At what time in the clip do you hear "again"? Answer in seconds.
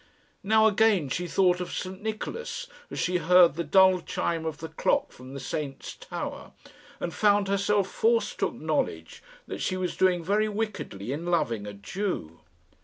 0.65-1.09